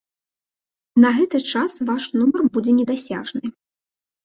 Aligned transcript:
На 1.03 1.11
гэты 1.17 1.37
час 1.51 1.77
ваш 1.91 2.03
нумар 2.17 2.43
будзе 2.57 2.71
недасяжны. 2.81 3.45